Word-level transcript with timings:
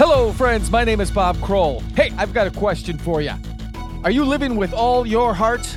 Hello, 0.00 0.32
friends. 0.32 0.70
My 0.70 0.82
name 0.82 0.98
is 1.02 1.10
Bob 1.10 1.38
Kroll. 1.42 1.80
Hey, 1.94 2.10
I've 2.16 2.32
got 2.32 2.46
a 2.46 2.50
question 2.50 2.96
for 2.96 3.20
you. 3.20 3.34
Are 4.02 4.10
you 4.10 4.24
living 4.24 4.56
with 4.56 4.72
all 4.72 5.06
your 5.06 5.34
heart? 5.34 5.76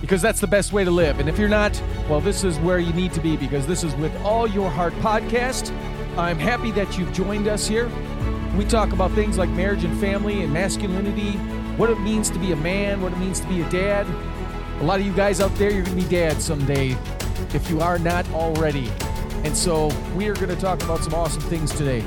Because 0.00 0.22
that's 0.22 0.38
the 0.38 0.46
best 0.46 0.72
way 0.72 0.84
to 0.84 0.90
live. 0.92 1.18
And 1.18 1.28
if 1.28 1.36
you're 1.36 1.48
not, 1.48 1.82
well, 2.08 2.20
this 2.20 2.44
is 2.44 2.60
where 2.60 2.78
you 2.78 2.92
need 2.92 3.12
to 3.14 3.20
be 3.20 3.36
because 3.36 3.66
this 3.66 3.82
is 3.82 3.92
with 3.96 4.14
All 4.22 4.46
Your 4.46 4.70
Heart 4.70 4.92
podcast. 5.00 5.72
I'm 6.16 6.38
happy 6.38 6.70
that 6.70 6.96
you've 6.96 7.12
joined 7.12 7.48
us 7.48 7.66
here. 7.66 7.90
We 8.56 8.64
talk 8.64 8.92
about 8.92 9.10
things 9.16 9.36
like 9.36 9.50
marriage 9.50 9.82
and 9.82 9.98
family 9.98 10.44
and 10.44 10.52
masculinity, 10.52 11.32
what 11.76 11.90
it 11.90 11.98
means 11.98 12.30
to 12.30 12.38
be 12.38 12.52
a 12.52 12.56
man, 12.56 13.00
what 13.00 13.14
it 13.14 13.18
means 13.18 13.40
to 13.40 13.48
be 13.48 13.62
a 13.62 13.70
dad. 13.70 14.06
A 14.80 14.84
lot 14.84 15.00
of 15.00 15.06
you 15.06 15.12
guys 15.12 15.40
out 15.40 15.52
there, 15.56 15.72
you're 15.72 15.82
going 15.82 15.98
to 15.98 16.04
be 16.04 16.08
dads 16.08 16.44
someday 16.44 16.96
if 17.52 17.68
you 17.68 17.80
are 17.80 17.98
not 17.98 18.30
already. 18.30 18.92
And 19.42 19.56
so 19.56 19.88
we 20.14 20.28
are 20.28 20.34
going 20.34 20.50
to 20.50 20.60
talk 20.60 20.84
about 20.84 21.02
some 21.02 21.14
awesome 21.14 21.42
things 21.42 21.72
today. 21.72 22.04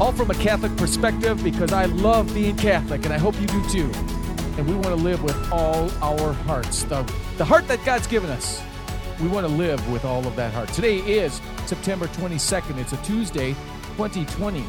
All 0.00 0.12
from 0.12 0.30
a 0.30 0.34
Catholic 0.34 0.76
perspective 0.76 1.42
because 1.44 1.72
I 1.72 1.84
love 1.84 2.32
being 2.34 2.56
Catholic 2.56 3.04
and 3.04 3.14
I 3.14 3.18
hope 3.18 3.40
you 3.40 3.46
do 3.46 3.68
too. 3.68 3.90
And 4.56 4.66
we 4.66 4.74
want 4.74 4.88
to 4.88 4.96
live 4.96 5.22
with 5.22 5.36
all 5.52 5.88
our 6.02 6.32
hearts. 6.32 6.82
The, 6.82 7.02
the 7.38 7.44
heart 7.44 7.68
that 7.68 7.84
God's 7.84 8.08
given 8.08 8.28
us. 8.30 8.60
We 9.20 9.28
want 9.28 9.46
to 9.46 9.52
live 9.52 9.88
with 9.92 10.04
all 10.04 10.26
of 10.26 10.34
that 10.34 10.52
heart. 10.52 10.68
Today 10.70 10.98
is 10.98 11.40
September 11.66 12.06
22nd. 12.08 12.78
It's 12.78 12.92
a 12.92 12.96
Tuesday, 12.98 13.52
2020. 13.96 14.64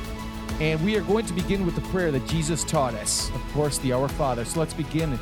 And 0.60 0.84
we 0.86 0.96
are 0.96 1.02
going 1.02 1.26
to 1.26 1.34
begin 1.34 1.66
with 1.66 1.74
the 1.74 1.82
prayer 1.90 2.12
that 2.12 2.28
Jesus 2.28 2.64
taught 2.64 2.94
us. 2.94 3.30
Of 3.34 3.54
course, 3.54 3.80
the 3.80 3.94
Our 3.94 4.08
Father. 4.08 4.46
So 4.46 4.60
let's 4.60 4.76
begin 4.76 5.20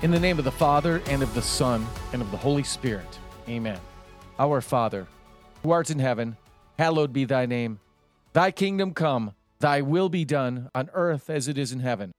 in 0.00 0.10
the 0.10 0.18
name 0.18 0.38
of 0.38 0.44
the 0.44 0.50
Father, 0.50 1.00
and 1.06 1.22
of 1.22 1.32
the 1.34 1.42
Son, 1.42 1.86
and 2.12 2.20
of 2.22 2.30
the 2.30 2.36
Holy 2.36 2.64
Spirit. 2.64 3.18
Amen. 3.48 3.78
Our 4.38 4.60
Father, 4.60 5.06
who 5.62 5.70
art 5.70 5.90
in 5.90 5.98
heaven, 6.00 6.36
hallowed 6.78 7.12
be 7.12 7.24
thy 7.24 7.46
name. 7.46 7.78
Thy 8.32 8.50
kingdom 8.50 8.94
come, 8.94 9.34
thy 9.62 9.80
will 9.80 10.10
be 10.10 10.24
done, 10.24 10.68
on 10.74 10.90
earth 10.92 11.30
as 11.30 11.48
it 11.48 11.56
is 11.56 11.72
in 11.72 11.80
heaven. 11.80 12.12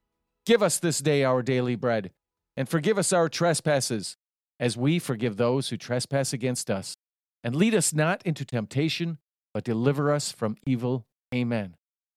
Give 0.46 0.64
us 0.64 0.80
this 0.80 1.00
day 1.00 1.24
our 1.24 1.44
daily 1.44 1.76
bread, 1.76 2.12
and 2.58 2.68
forgive 2.68 2.98
us 2.98 3.14
our 3.14 3.30
trespasses, 3.30 4.18
as 4.60 4.76
we 4.76 4.98
forgive 4.98 5.38
those 5.38 5.70
who 5.70 5.78
trespass 5.78 6.34
against 6.34 6.72
us. 6.72 6.96
And 7.44 7.56
lead 7.56 7.76
us 7.76 7.94
not 7.94 8.26
into 8.26 8.46
temptation, 8.46 9.20
but 9.54 9.64
deliver 9.64 10.12
us 10.12 10.32
from 10.32 10.58
evil. 10.66 11.06
Amen. 11.36 11.76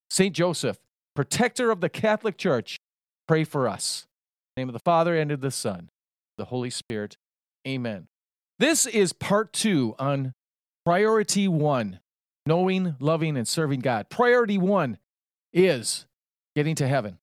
Saint 0.09 0.35
Joseph, 0.35 0.77
protector 1.15 1.69
of 1.69 1.81
the 1.81 1.89
Catholic 1.89 2.37
Church, 2.37 2.77
pray 3.27 3.43
for 3.43 3.67
us. 3.67 4.07
Name 4.55 4.69
of 4.69 4.73
the 4.73 4.79
Father, 4.79 5.15
and 5.15 5.31
of 5.31 5.41
the 5.41 5.51
Son, 5.51 5.89
the 6.37 6.45
Holy 6.45 6.69
Spirit. 6.69 7.17
Amen. 7.67 8.07
This 8.59 8.85
is 8.85 9.13
part 9.13 9.53
two 9.53 9.93
on 9.99 10.33
priority 10.85 11.47
one 11.47 11.99
knowing, 12.45 12.95
loving, 12.99 13.35
and 13.35 13.47
serving 13.47 13.81
God. 13.81 14.09
Priority 14.09 14.57
one 14.57 14.97
is 15.57 16.05
getting 16.55 16.75
to 16.75 16.87
heaven. 16.87 17.17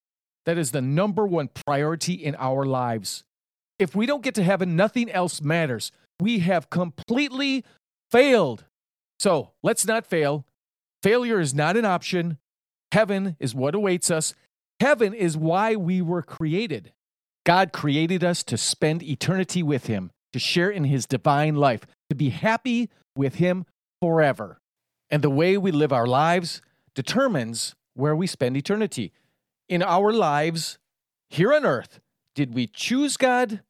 That 0.44 0.58
is 0.58 0.72
the 0.72 0.82
number 0.82 1.26
one 1.26 1.48
priority 1.66 2.14
in 2.14 2.34
our 2.36 2.64
lives. 2.64 3.24
If 3.78 3.94
we 3.94 4.06
don't 4.06 4.22
get 4.22 4.34
to 4.36 4.42
heaven, 4.42 4.76
nothing 4.76 5.10
else 5.10 5.40
matters. 5.40 5.90
We 6.20 6.40
have 6.40 6.70
completely 6.70 7.64
failed. 8.10 8.64
So 9.18 9.52
let's 9.62 9.86
not 9.86 10.06
fail. 10.06 10.44
Failure 11.02 11.40
is 11.40 11.54
not 11.54 11.76
an 11.76 11.84
option. 11.84 12.38
Heaven 12.92 13.36
is 13.40 13.54
what 13.54 13.74
awaits 13.74 14.10
us. 14.10 14.34
Heaven 14.80 15.14
is 15.14 15.36
why 15.36 15.76
we 15.76 16.02
were 16.02 16.22
created. 16.22 16.92
God 17.44 17.72
created 17.72 18.24
us 18.24 18.42
to 18.44 18.56
spend 18.56 19.02
eternity 19.02 19.62
with 19.62 19.86
Him, 19.86 20.10
to 20.32 20.38
share 20.38 20.70
in 20.70 20.84
His 20.84 21.06
divine 21.06 21.56
life, 21.56 21.86
to 22.08 22.14
be 22.14 22.30
happy 22.30 22.90
with 23.16 23.36
Him 23.36 23.66
forever. 24.00 24.58
And 25.10 25.22
the 25.22 25.30
way 25.30 25.58
we 25.58 25.72
live 25.72 25.92
our 25.92 26.06
lives 26.06 26.62
determines 26.94 27.74
where 27.94 28.14
we 28.14 28.26
spend 28.26 28.56
eternity. 28.56 29.12
In 29.68 29.82
our 29.82 30.12
lives 30.12 30.78
here 31.28 31.52
on 31.52 31.64
earth, 31.64 32.00
did 32.34 32.54
we 32.54 32.66
choose 32.66 33.16
God? 33.16 33.62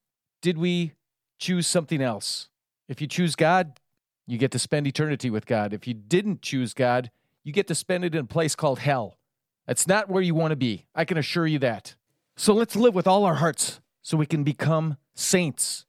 Did 0.42 0.58
we 0.58 0.92
choose 1.38 1.66
something 1.66 2.02
else? 2.02 2.48
If 2.88 3.00
you 3.00 3.06
choose 3.06 3.36
God, 3.36 3.78
you 4.26 4.38
get 4.38 4.50
to 4.52 4.58
spend 4.58 4.86
eternity 4.86 5.30
with 5.30 5.46
God. 5.46 5.72
If 5.72 5.86
you 5.86 5.94
didn't 5.94 6.42
choose 6.42 6.74
God, 6.74 7.10
you 7.42 7.52
get 7.52 7.66
to 7.68 7.74
spend 7.74 8.04
it 8.04 8.14
in 8.14 8.22
a 8.22 8.26
place 8.26 8.54
called 8.54 8.80
hell. 8.80 9.18
That's 9.66 9.86
not 9.86 10.08
where 10.08 10.22
you 10.22 10.34
want 10.34 10.50
to 10.52 10.56
be. 10.56 10.86
I 10.94 11.04
can 11.04 11.18
assure 11.18 11.46
you 11.46 11.58
that. 11.60 11.94
So 12.36 12.52
let's 12.52 12.76
live 12.76 12.94
with 12.94 13.06
all 13.06 13.24
our 13.24 13.36
hearts 13.36 13.80
so 14.02 14.16
we 14.16 14.26
can 14.26 14.44
become 14.44 14.96
saints 15.14 15.86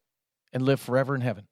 and 0.54 0.64
live 0.64 0.80
forever 0.80 1.16
in 1.16 1.22
heaven. 1.22 1.48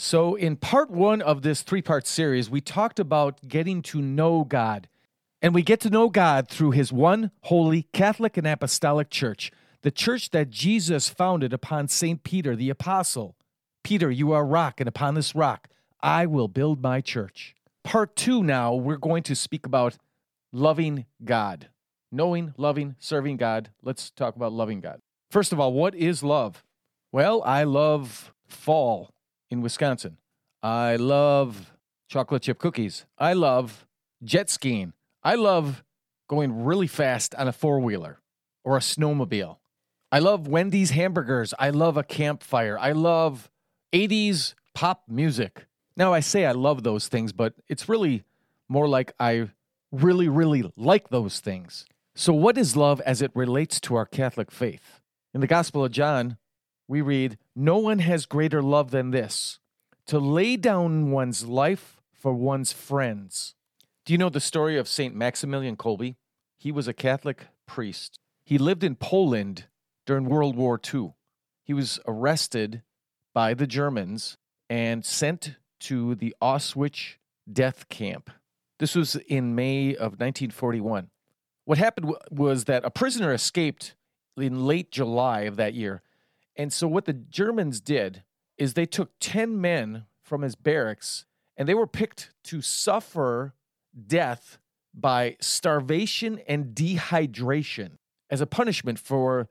So, 0.00 0.36
in 0.36 0.54
part 0.56 0.90
one 0.90 1.20
of 1.20 1.42
this 1.42 1.62
three 1.62 1.82
part 1.82 2.06
series, 2.06 2.48
we 2.48 2.60
talked 2.60 3.00
about 3.00 3.48
getting 3.48 3.82
to 3.82 4.00
know 4.00 4.44
God. 4.44 4.88
And 5.40 5.54
we 5.54 5.62
get 5.62 5.80
to 5.80 5.90
know 5.90 6.08
God 6.08 6.48
through 6.48 6.72
his 6.72 6.92
one 6.92 7.30
holy 7.42 7.84
Catholic 7.92 8.36
and 8.36 8.46
Apostolic 8.46 9.08
Church, 9.08 9.52
the 9.82 9.90
church 9.90 10.30
that 10.30 10.50
Jesus 10.50 11.08
founded 11.08 11.52
upon 11.52 11.86
St. 11.88 12.24
Peter 12.24 12.56
the 12.56 12.70
Apostle. 12.70 13.36
Peter, 13.84 14.10
you 14.10 14.32
are 14.32 14.42
a 14.42 14.44
rock, 14.44 14.80
and 14.80 14.88
upon 14.88 15.14
this 15.14 15.34
rock 15.34 15.68
I 16.00 16.26
will 16.26 16.48
build 16.48 16.82
my 16.82 17.00
church. 17.00 17.54
Part 17.84 18.16
two 18.16 18.42
now, 18.42 18.74
we're 18.74 18.96
going 18.96 19.22
to 19.24 19.34
speak 19.34 19.64
about 19.64 19.96
loving 20.52 21.06
God. 21.24 21.68
Knowing, 22.10 22.54
loving, 22.56 22.96
serving 22.98 23.36
God. 23.36 23.70
Let's 23.82 24.10
talk 24.10 24.34
about 24.34 24.52
loving 24.52 24.80
God. 24.80 25.00
First 25.30 25.52
of 25.52 25.60
all, 25.60 25.72
what 25.72 25.94
is 25.94 26.22
love? 26.22 26.64
Well, 27.12 27.42
I 27.44 27.64
love 27.64 28.32
fall 28.46 29.10
in 29.50 29.60
Wisconsin. 29.60 30.16
I 30.62 30.96
love 30.96 31.72
chocolate 32.08 32.42
chip 32.42 32.58
cookies. 32.58 33.06
I 33.18 33.34
love 33.34 33.86
jet 34.24 34.50
skiing. 34.50 34.94
I 35.28 35.34
love 35.34 35.84
going 36.26 36.64
really 36.64 36.86
fast 36.86 37.34
on 37.34 37.48
a 37.48 37.52
four 37.52 37.80
wheeler 37.80 38.18
or 38.64 38.78
a 38.78 38.80
snowmobile. 38.80 39.58
I 40.10 40.20
love 40.20 40.48
Wendy's 40.48 40.92
hamburgers. 40.92 41.52
I 41.58 41.68
love 41.68 41.98
a 41.98 42.02
campfire. 42.02 42.78
I 42.78 42.92
love 42.92 43.50
80s 43.92 44.54
pop 44.74 45.02
music. 45.06 45.66
Now, 45.98 46.14
I 46.14 46.20
say 46.20 46.46
I 46.46 46.52
love 46.52 46.82
those 46.82 47.08
things, 47.08 47.34
but 47.34 47.52
it's 47.68 47.90
really 47.90 48.24
more 48.70 48.88
like 48.88 49.12
I 49.20 49.50
really, 49.92 50.30
really 50.30 50.72
like 50.78 51.10
those 51.10 51.40
things. 51.40 51.84
So, 52.14 52.32
what 52.32 52.56
is 52.56 52.74
love 52.74 53.02
as 53.02 53.20
it 53.20 53.30
relates 53.34 53.80
to 53.80 53.96
our 53.96 54.06
Catholic 54.06 54.50
faith? 54.50 55.02
In 55.34 55.42
the 55.42 55.46
Gospel 55.46 55.84
of 55.84 55.92
John, 55.92 56.38
we 56.88 57.02
read, 57.02 57.36
No 57.54 57.76
one 57.76 57.98
has 57.98 58.24
greater 58.24 58.62
love 58.62 58.92
than 58.92 59.10
this, 59.10 59.58
to 60.06 60.18
lay 60.18 60.56
down 60.56 61.10
one's 61.10 61.44
life 61.44 62.00
for 62.14 62.32
one's 62.32 62.72
friends. 62.72 63.56
Do 64.08 64.14
you 64.14 64.18
know 64.18 64.30
the 64.30 64.40
story 64.40 64.78
of 64.78 64.88
St. 64.88 65.14
Maximilian 65.14 65.76
Kolbe? 65.76 66.16
He 66.56 66.72
was 66.72 66.88
a 66.88 66.94
Catholic 66.94 67.48
priest. 67.66 68.18
He 68.42 68.56
lived 68.56 68.82
in 68.82 68.94
Poland 68.94 69.66
during 70.06 70.24
World 70.24 70.56
War 70.56 70.80
II. 70.82 71.12
He 71.62 71.74
was 71.74 72.00
arrested 72.06 72.80
by 73.34 73.52
the 73.52 73.66
Germans 73.66 74.38
and 74.70 75.04
sent 75.04 75.56
to 75.80 76.14
the 76.14 76.34
Auschwitz 76.40 77.16
death 77.52 77.90
camp. 77.90 78.30
This 78.78 78.94
was 78.94 79.14
in 79.14 79.54
May 79.54 79.90
of 79.90 80.12
1941. 80.12 81.10
What 81.66 81.76
happened 81.76 82.14
was 82.30 82.64
that 82.64 82.86
a 82.86 82.90
prisoner 82.90 83.34
escaped 83.34 83.94
in 84.38 84.64
late 84.64 84.90
July 84.90 85.40
of 85.42 85.56
that 85.56 85.74
year. 85.74 86.00
And 86.56 86.72
so, 86.72 86.88
what 86.88 87.04
the 87.04 87.12
Germans 87.12 87.82
did 87.82 88.22
is 88.56 88.72
they 88.72 88.86
took 88.86 89.10
10 89.20 89.60
men 89.60 90.06
from 90.22 90.40
his 90.40 90.54
barracks 90.54 91.26
and 91.58 91.68
they 91.68 91.74
were 91.74 91.86
picked 91.86 92.30
to 92.44 92.62
suffer 92.62 93.52
death 94.06 94.58
by 94.94 95.36
starvation 95.40 96.40
and 96.46 96.74
dehydration 96.74 97.92
as 98.30 98.40
a 98.40 98.46
punishment 98.46 98.98
for 98.98 99.48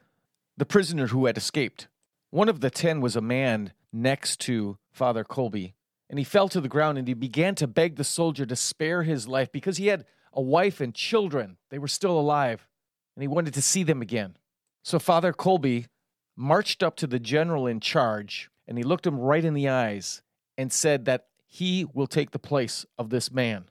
the 0.57 0.65
prisoner 0.65 1.07
who 1.07 1.25
had 1.25 1.37
escaped. 1.37 1.87
One 2.29 2.49
of 2.49 2.59
the 2.59 2.69
10 2.69 3.01
was 3.01 3.15
a 3.15 3.21
man 3.21 3.73
next 3.93 4.39
to 4.41 4.77
Father 4.91 5.23
Kolbe, 5.23 5.73
and 6.09 6.19
he 6.19 6.25
fell 6.25 6.49
to 6.49 6.61
the 6.61 6.67
ground 6.67 6.97
and 6.97 7.07
he 7.07 7.13
began 7.13 7.55
to 7.55 7.67
beg 7.67 7.95
the 7.95 8.03
soldier 8.03 8.45
to 8.45 8.55
spare 8.55 9.03
his 9.03 9.27
life 9.27 9.51
because 9.51 9.77
he 9.77 9.87
had 9.87 10.05
a 10.33 10.41
wife 10.41 10.81
and 10.81 10.93
children. 10.93 11.57
They 11.69 11.79
were 11.79 11.87
still 11.87 12.19
alive, 12.19 12.67
and 13.15 13.21
he 13.21 13.27
wanted 13.27 13.53
to 13.55 13.61
see 13.61 13.83
them 13.83 14.01
again. 14.01 14.37
So 14.83 14.99
Father 14.99 15.33
Kolbe 15.33 15.87
marched 16.35 16.83
up 16.83 16.95
to 16.97 17.07
the 17.07 17.19
general 17.19 17.65
in 17.65 17.79
charge 17.79 18.49
and 18.67 18.77
he 18.77 18.83
looked 18.83 19.07
him 19.07 19.19
right 19.19 19.43
in 19.43 19.53
the 19.53 19.67
eyes 19.67 20.21
and 20.57 20.71
said 20.71 21.05
that 21.05 21.27
he 21.45 21.85
will 21.93 22.07
take 22.07 22.31
the 22.31 22.39
place 22.39 22.85
of 22.97 23.09
this 23.09 23.31
man. 23.31 23.65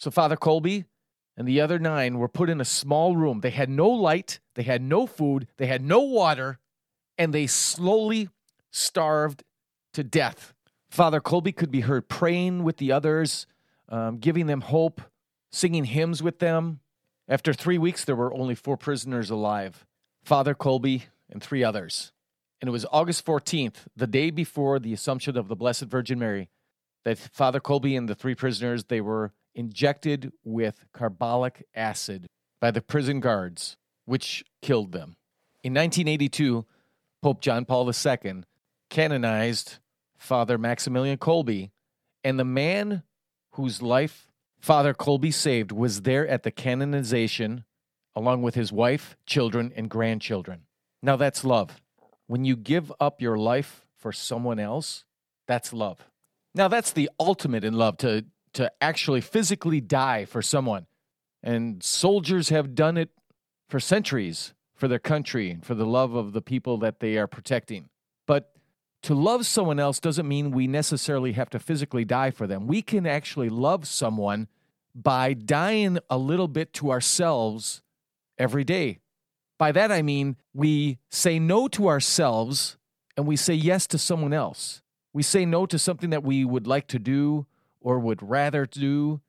So 0.00 0.10
Father 0.10 0.36
Kolbe 0.36 0.86
and 1.36 1.46
the 1.46 1.60
other 1.60 1.78
nine 1.78 2.18
were 2.18 2.28
put 2.28 2.48
in 2.48 2.58
a 2.58 2.64
small 2.64 3.16
room. 3.16 3.40
They 3.40 3.50
had 3.50 3.68
no 3.68 3.90
light, 3.90 4.40
they 4.54 4.62
had 4.62 4.80
no 4.80 5.06
food, 5.06 5.46
they 5.58 5.66
had 5.66 5.84
no 5.84 6.00
water, 6.00 6.58
and 7.18 7.34
they 7.34 7.46
slowly 7.46 8.30
starved 8.70 9.44
to 9.92 10.02
death. 10.02 10.54
Father 10.88 11.20
Kolbe 11.20 11.54
could 11.54 11.70
be 11.70 11.82
heard 11.82 12.08
praying 12.08 12.64
with 12.64 12.78
the 12.78 12.90
others, 12.90 13.46
um, 13.90 14.16
giving 14.16 14.46
them 14.46 14.62
hope, 14.62 15.02
singing 15.52 15.84
hymns 15.84 16.22
with 16.22 16.38
them. 16.38 16.80
After 17.28 17.52
three 17.52 17.76
weeks, 17.76 18.02
there 18.02 18.16
were 18.16 18.32
only 18.32 18.54
four 18.54 18.78
prisoners 18.78 19.28
alive 19.28 19.84
Father 20.24 20.54
Kolbe 20.54 21.02
and 21.28 21.42
three 21.42 21.62
others. 21.62 22.10
And 22.62 22.68
it 22.68 22.72
was 22.72 22.86
August 22.90 23.26
14th, 23.26 23.86
the 23.94 24.06
day 24.06 24.30
before 24.30 24.78
the 24.78 24.94
Assumption 24.94 25.36
of 25.36 25.48
the 25.48 25.56
Blessed 25.56 25.84
Virgin 25.84 26.18
Mary, 26.18 26.48
that 27.04 27.18
Father 27.18 27.60
Kolbe 27.60 27.96
and 27.96 28.08
the 28.08 28.14
three 28.14 28.34
prisoners, 28.34 28.84
they 28.84 29.02
were 29.02 29.32
injected 29.54 30.32
with 30.44 30.84
carbolic 30.92 31.66
acid. 31.74 32.26
by 32.60 32.70
the 32.70 32.82
prison 32.82 33.20
guards, 33.20 33.78
which 34.04 34.44
killed 34.60 34.92
them. 34.92 35.16
In 35.64 35.72
1982, 35.72 36.66
Pope 37.22 37.40
John 37.40 37.64
Paul 37.64 37.90
II 37.90 38.42
canonized 38.90 39.78
Father 40.18 40.58
Maximilian 40.58 41.16
Kolbe, 41.16 41.70
and 42.22 42.38
the 42.38 42.44
man 42.44 43.02
whose 43.52 43.80
life 43.80 44.28
Father 44.60 44.92
Kolbe 44.92 45.32
saved 45.32 45.72
was 45.72 46.02
there 46.02 46.28
at 46.28 46.42
the 46.42 46.50
canonization 46.50 47.64
along 48.14 48.42
with 48.42 48.54
his 48.54 48.72
wife, 48.72 49.16
children, 49.24 49.72
and 49.74 49.88
grandchildren. 49.88 50.62
Now 51.02 51.16
that's 51.16 51.44
love. 51.44 51.80
When 52.26 52.44
you 52.44 52.56
give 52.56 52.92
up 53.00 53.22
your 53.22 53.38
life 53.38 53.86
for 53.96 54.12
someone 54.12 54.58
else, 54.58 55.04
that's 55.46 55.72
love. 55.72 56.06
Now 56.54 56.68
that's 56.68 56.92
the 56.92 57.08
ultimate 57.18 57.64
in 57.64 57.74
love 57.74 57.96
to 57.98 58.26
to 58.54 58.70
actually 58.80 59.20
physically 59.20 59.80
die 59.80 60.24
for 60.24 60.42
someone. 60.42 60.86
And 61.42 61.82
soldiers 61.82 62.48
have 62.50 62.74
done 62.74 62.96
it 62.96 63.10
for 63.68 63.80
centuries 63.80 64.52
for 64.74 64.88
their 64.88 64.98
country, 64.98 65.58
for 65.62 65.74
the 65.74 65.86
love 65.86 66.14
of 66.14 66.32
the 66.32 66.40
people 66.40 66.78
that 66.78 67.00
they 67.00 67.16
are 67.16 67.26
protecting. 67.26 67.88
But 68.26 68.54
to 69.02 69.14
love 69.14 69.46
someone 69.46 69.78
else 69.78 70.00
doesn't 70.00 70.26
mean 70.26 70.50
we 70.50 70.66
necessarily 70.66 71.32
have 71.32 71.50
to 71.50 71.58
physically 71.58 72.04
die 72.04 72.30
for 72.30 72.46
them. 72.46 72.66
We 72.66 72.82
can 72.82 73.06
actually 73.06 73.50
love 73.50 73.86
someone 73.86 74.48
by 74.94 75.34
dying 75.34 75.98
a 76.08 76.18
little 76.18 76.48
bit 76.48 76.72
to 76.74 76.90
ourselves 76.90 77.82
every 78.38 78.64
day. 78.64 78.98
By 79.58 79.72
that 79.72 79.92
I 79.92 80.02
mean 80.02 80.36
we 80.54 80.98
say 81.10 81.38
no 81.38 81.68
to 81.68 81.88
ourselves 81.88 82.78
and 83.16 83.26
we 83.26 83.36
say 83.36 83.54
yes 83.54 83.86
to 83.88 83.98
someone 83.98 84.32
else. 84.32 84.80
We 85.12 85.22
say 85.22 85.44
no 85.44 85.66
to 85.66 85.78
something 85.78 86.10
that 86.10 86.22
we 86.22 86.44
would 86.44 86.66
like 86.66 86.86
to 86.88 86.98
do 86.98 87.46
or 87.80 87.98
would 87.98 88.22
rather 88.22 88.66
do, 88.66 89.20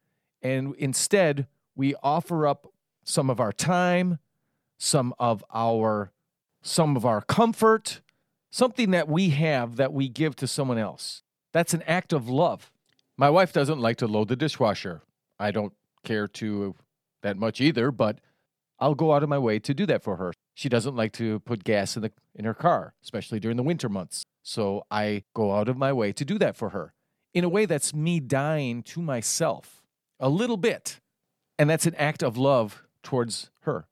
and 0.41 0.75
instead 0.75 1.47
we 1.75 1.95
offer 2.03 2.47
up 2.47 2.67
some 3.03 3.29
of 3.29 3.39
our 3.39 3.51
time, 3.51 4.19
some 4.77 5.13
of 5.19 5.43
our 5.53 6.11
some 6.63 6.95
of 6.95 7.05
our 7.05 7.21
comfort, 7.21 8.01
something 8.51 8.91
that 8.91 9.07
we 9.07 9.29
have 9.29 9.77
that 9.77 9.93
we 9.93 10.07
give 10.07 10.35
to 10.35 10.47
someone 10.47 10.77
else. 10.77 11.23
That's 11.53 11.73
an 11.73 11.81
act 11.87 12.13
of 12.13 12.29
love. 12.29 12.71
My 13.17 13.29
wife 13.29 13.51
doesn't 13.51 13.79
like 13.79 13.97
to 13.97 14.07
load 14.07 14.27
the 14.27 14.35
dishwasher. 14.35 15.01
I 15.39 15.51
don't 15.51 15.73
care 16.03 16.27
to 16.27 16.75
that 17.23 17.37
much 17.37 17.59
either, 17.61 17.91
but 17.91 18.19
I'll 18.79 18.95
go 18.95 19.13
out 19.13 19.23
of 19.23 19.29
my 19.29 19.37
way 19.37 19.59
to 19.59 19.73
do 19.73 19.85
that 19.87 20.03
for 20.03 20.17
her. 20.17 20.33
She 20.53 20.69
doesn't 20.69 20.95
like 20.95 21.13
to 21.13 21.39
put 21.39 21.63
gas 21.63 21.95
in 21.95 22.03
the 22.03 22.11
in 22.35 22.45
her 22.45 22.53
car, 22.53 22.93
especially 23.03 23.39
during 23.39 23.57
the 23.57 23.63
winter 23.63 23.89
months. 23.89 24.23
So 24.43 24.85
I 24.89 25.23
go 25.33 25.53
out 25.53 25.69
of 25.69 25.77
my 25.77 25.93
way 25.93 26.11
to 26.13 26.25
do 26.25 26.37
that 26.39 26.55
for 26.55 26.69
her. 26.69 26.93
In 27.33 27.43
a 27.43 27.49
way 27.49 27.65
that's 27.65 27.93
me 27.93 28.19
dying 28.19 28.83
to 28.83 29.01
myself 29.01 29.81
a 30.19 30.29
little 30.29 30.57
bit. 30.57 30.99
And 31.57 31.69
that's 31.69 31.85
an 31.85 31.95
act 31.95 32.23
of 32.23 32.37
love 32.37 32.83
towards 33.03 33.49
her. 33.61 33.87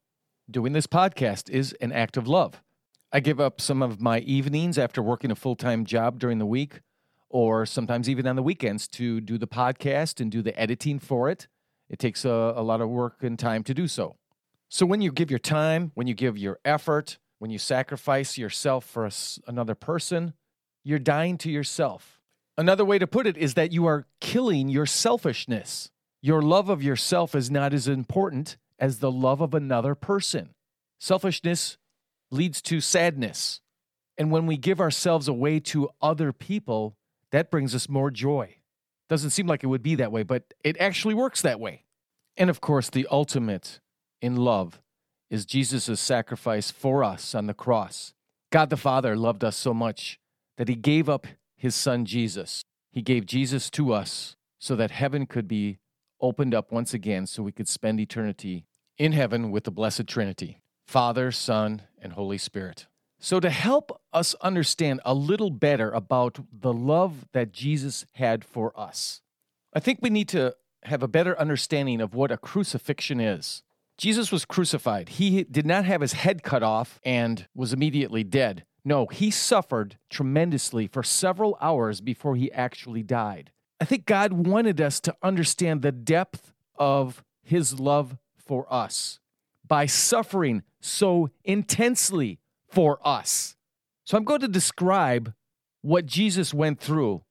Doing 0.50 0.74
this 0.74 0.88
podcast 0.88 1.50
is 1.50 1.74
an 1.82 1.92
act 1.92 2.18
of 2.18 2.28
love. 2.28 2.62
I 3.12 3.20
give 3.20 3.40
up 3.40 3.60
some 3.60 3.82
of 3.82 4.00
my 4.00 4.20
evenings 4.20 4.78
after 4.78 5.02
working 5.02 5.32
a 5.32 5.36
full 5.36 5.56
time 5.56 5.86
job 5.86 6.20
during 6.20 6.38
the 6.38 6.46
week, 6.46 6.82
or 7.30 7.66
sometimes 7.66 8.10
even 8.10 8.28
on 8.28 8.36
the 8.36 8.44
weekends 8.44 8.88
to 8.90 9.20
do 9.20 9.38
the 9.38 9.48
podcast 9.48 10.20
and 10.20 10.32
do 10.32 10.42
the 10.42 10.58
editing 10.60 11.00
for 11.00 11.30
it. 11.30 11.48
It 11.90 12.00
takes 12.00 12.24
a, 12.24 12.54
a 12.56 12.62
lot 12.62 12.82
of 12.82 12.90
work 12.90 13.24
and 13.24 13.38
time 13.38 13.64
to 13.64 13.74
do 13.74 13.88
so. 13.88 14.16
So 14.70 14.86
when 14.86 15.02
you 15.02 15.12
give 15.12 15.32
your 15.32 15.40
time, 15.40 15.92
when 15.96 16.06
you 16.06 16.14
give 16.14 16.38
your 16.38 16.60
effort, 16.64 17.18
when 17.40 17.50
you 17.50 17.58
sacrifice 17.58 18.38
yourself 18.38 18.86
for 18.86 19.06
a, 19.06 19.12
another 19.48 19.74
person, 19.74 20.34
you're 20.84 21.00
dying 21.00 21.38
to 21.40 21.52
yourself. 21.52 22.19
Another 22.60 22.84
way 22.84 23.00
to 23.00 23.08
put 23.08 23.26
it 23.26 23.38
is 23.38 23.54
that 23.54 23.72
you 23.72 23.86
are 23.86 24.06
killing 24.20 24.68
your 24.68 24.86
selfishness. 24.86 25.92
Your 26.22 26.42
love 26.42 26.68
of 26.68 26.84
yourself 26.84 27.34
is 27.34 27.50
not 27.50 27.74
as 27.74 27.88
important 27.88 28.58
as 28.78 29.00
the 29.00 29.10
love 29.10 29.40
of 29.40 29.54
another 29.54 29.96
person. 29.96 30.50
Selfishness 31.00 31.78
leads 32.32 32.62
to 32.64 32.82
sadness. 32.82 33.62
And 34.18 34.30
when 34.30 34.46
we 34.46 34.58
give 34.58 34.82
ourselves 34.82 35.30
away 35.30 35.62
to 35.62 35.88
other 36.02 36.34
people, 36.34 36.98
that 37.32 37.50
brings 37.50 37.74
us 37.74 37.88
more 37.88 38.12
joy. 38.12 38.58
Doesn't 39.08 39.30
seem 39.30 39.48
like 39.48 39.64
it 39.64 39.68
would 39.68 39.82
be 39.82 39.96
that 39.96 40.12
way, 40.12 40.24
but 40.24 40.54
it 40.62 40.76
actually 40.82 41.14
works 41.14 41.42
that 41.42 41.62
way. 41.62 41.86
And 42.36 42.50
of 42.50 42.60
course, 42.60 42.90
the 42.90 43.08
ultimate 43.10 43.80
in 44.22 44.36
love 44.36 44.82
is 45.30 45.46
Jesus' 45.46 45.98
sacrifice 45.98 46.72
for 46.72 47.06
us 47.06 47.34
on 47.34 47.48
the 47.48 47.54
cross. 47.54 48.14
God 48.52 48.70
the 48.70 48.76
Father 48.76 49.16
loved 49.16 49.46
us 49.46 49.56
so 49.56 49.74
much 49.74 50.20
that 50.58 50.68
he 50.68 50.76
gave 50.76 51.08
up 51.08 51.26
his 51.60 51.76
son 51.76 52.06
Jesus. 52.06 52.64
He 52.92 53.02
gave 53.02 53.26
Jesus 53.26 53.70
to 53.72 53.94
us 53.94 54.36
so 54.60 54.76
that 54.76 54.92
heaven 54.92 55.26
could 55.26 55.48
be 55.48 55.80
opened 56.22 56.56
up 56.56 56.72
once 56.72 56.94
again 56.94 57.28
so 57.28 57.44
we 57.44 57.52
could 57.52 57.68
spend 57.68 58.00
eternity 58.00 58.66
in 58.98 59.12
heaven 59.12 59.52
with 59.52 59.66
the 59.66 59.72
blessed 59.72 60.08
Trinity 60.08 60.60
Father, 60.88 61.32
Son, 61.32 61.84
and 62.02 62.14
Holy 62.14 62.38
Spirit. 62.40 62.88
So, 63.20 63.40
to 63.42 63.50
help 63.50 64.02
us 64.14 64.34
understand 64.42 65.02
a 65.06 65.14
little 65.14 65.52
better 65.52 65.92
about 65.92 66.40
the 66.52 66.74
love 66.74 67.28
that 67.34 67.52
Jesus 67.52 68.06
had 68.14 68.44
for 68.46 68.78
us, 68.80 69.22
I 69.74 69.82
think 69.82 70.00
we 70.02 70.10
need 70.10 70.30
to 70.30 70.56
have 70.84 71.04
a 71.04 71.08
better 71.08 71.38
understanding 71.38 72.00
of 72.00 72.16
what 72.16 72.32
a 72.32 72.38
crucifixion 72.38 73.20
is. 73.20 73.62
Jesus 73.98 74.32
was 74.32 74.46
crucified. 74.46 75.10
He 75.10 75.44
did 75.44 75.66
not 75.66 75.84
have 75.84 76.00
his 76.00 76.14
head 76.14 76.42
cut 76.42 76.64
off 76.64 77.00
and 77.04 77.46
was 77.54 77.74
immediately 77.74 78.24
dead. 78.24 78.64
No, 78.90 79.06
he 79.06 79.30
suffered 79.30 80.00
tremendously 80.10 80.88
for 80.88 81.04
several 81.04 81.60
hours 81.62 82.02
before 82.02 82.36
he 82.36 82.52
actually 82.52 83.04
died. 83.04 83.52
I 83.80 83.86
think 83.86 84.08
God 84.08 84.34
wanted 84.34 84.82
us 84.82 85.00
to 85.02 85.16
understand 85.22 85.84
the 85.84 85.92
depth 85.92 86.54
of 86.76 87.24
his 87.44 87.80
love 87.80 88.18
for 88.36 88.66
us 88.74 89.20
by 89.64 89.86
suffering 89.86 90.64
so 90.82 91.30
intensely 91.44 92.40
for 92.68 93.00
us. 93.08 93.56
So 94.06 94.18
I'm 94.18 94.24
going 94.24 94.42
to 94.42 94.48
describe 94.48 95.36
what 95.84 96.08
Jesus 96.08 96.52
went 96.52 96.80
through 96.80 97.22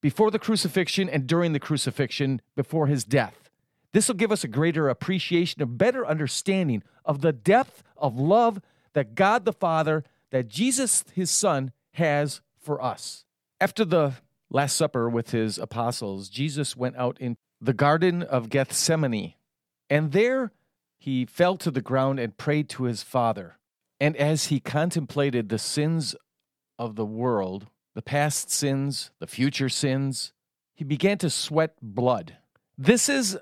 before 0.00 0.30
the 0.30 0.38
crucifixion 0.38 1.08
and 1.08 1.26
during 1.26 1.52
the 1.52 1.58
crucifixion, 1.58 2.40
before 2.54 2.86
his 2.86 3.02
death. 3.02 3.50
This 3.92 4.06
will 4.06 4.14
give 4.14 4.30
us 4.30 4.44
a 4.44 4.48
greater 4.48 4.88
appreciation, 4.88 5.60
a 5.60 5.66
better 5.66 6.06
understanding 6.06 6.84
of 7.04 7.20
the 7.20 7.32
depth 7.32 7.82
of 7.96 8.16
love 8.16 8.60
that 8.92 9.16
God 9.16 9.44
the 9.44 9.52
Father, 9.52 10.04
that 10.30 10.48
Jesus, 10.48 11.04
his 11.14 11.30
Son, 11.30 11.72
has 11.94 12.40
for 12.60 12.82
us. 12.82 13.24
After 13.60 13.84
the 13.84 14.14
Last 14.50 14.76
Supper 14.76 15.08
with 15.08 15.30
his 15.30 15.58
apostles, 15.58 16.28
Jesus 16.28 16.76
went 16.76 16.96
out 16.96 17.16
in 17.20 17.36
the 17.60 17.72
Garden 17.72 18.22
of 18.22 18.48
Gethsemane, 18.48 19.34
and 19.88 20.12
there 20.12 20.52
he 20.98 21.24
fell 21.24 21.56
to 21.58 21.70
the 21.70 21.82
ground 21.82 22.18
and 22.18 22.36
prayed 22.36 22.68
to 22.70 22.84
his 22.84 23.02
Father. 23.02 23.58
And 23.98 24.16
as 24.16 24.46
he 24.46 24.60
contemplated 24.60 25.48
the 25.48 25.58
sins 25.58 26.14
of 26.78 26.96
the 26.96 27.04
world, 27.04 27.66
the 27.94 28.02
past 28.02 28.50
sins, 28.50 29.10
the 29.18 29.26
future 29.26 29.68
sins, 29.68 30.32
he 30.74 30.84
began 30.84 31.18
to 31.18 31.28
sweat 31.28 31.74
blood. 31.82 32.36
This 32.78 33.08
is 33.08 33.36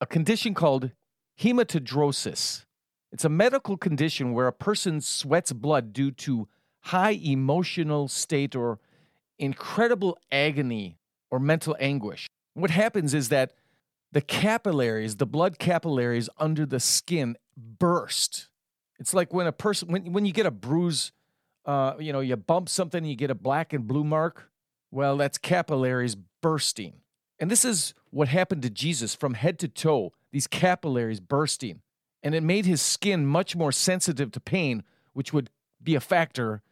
a 0.00 0.06
condition 0.06 0.54
called 0.54 0.90
hematidrosis. 1.38 2.64
It's 3.12 3.24
a 3.24 3.28
medical 3.28 3.76
condition 3.76 4.32
where 4.32 4.46
a 4.46 4.52
person 4.52 5.00
sweats 5.00 5.52
blood 5.52 5.92
due 5.92 6.10
to 6.12 6.48
high 6.80 7.18
emotional 7.22 8.08
state 8.08 8.54
or 8.54 8.78
incredible 9.38 10.18
agony 10.30 10.98
or 11.30 11.38
mental 11.38 11.76
anguish. 11.80 12.28
What 12.54 12.70
happens 12.70 13.14
is 13.14 13.28
that 13.30 13.52
the 14.12 14.20
capillaries, 14.20 15.16
the 15.16 15.26
blood 15.26 15.58
capillaries 15.58 16.28
under 16.38 16.66
the 16.66 16.80
skin 16.80 17.36
burst. 17.56 18.48
It's 18.98 19.14
like 19.14 19.32
when 19.32 19.46
a 19.46 19.52
person, 19.52 19.88
when, 19.88 20.12
when 20.12 20.26
you 20.26 20.32
get 20.32 20.46
a 20.46 20.50
bruise, 20.50 21.12
uh, 21.64 21.94
you 21.98 22.12
know, 22.12 22.20
you 22.20 22.36
bump 22.36 22.68
something, 22.68 22.98
and 22.98 23.08
you 23.08 23.16
get 23.16 23.30
a 23.30 23.34
black 23.34 23.72
and 23.72 23.86
blue 23.86 24.04
mark. 24.04 24.50
Well, 24.90 25.16
that's 25.16 25.38
capillaries 25.38 26.16
bursting. 26.42 26.94
And 27.38 27.50
this 27.50 27.64
is 27.64 27.94
what 28.10 28.28
happened 28.28 28.62
to 28.62 28.70
Jesus 28.70 29.14
from 29.14 29.34
head 29.34 29.58
to 29.60 29.68
toe, 29.68 30.12
these 30.32 30.46
capillaries 30.46 31.20
bursting. 31.20 31.80
And 32.22 32.34
it 32.34 32.42
made 32.42 32.66
his 32.66 32.82
skin 32.82 33.26
much 33.26 33.56
more 33.56 33.72
sensitive 33.72 34.30
to 34.32 34.40
pain, 34.40 34.82
which 35.12 35.32
would 35.32 35.50
be 35.82 35.94
a 35.94 36.00
factor 36.00 36.62